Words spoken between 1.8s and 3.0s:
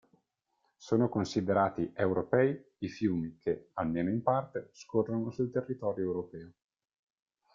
"europei" i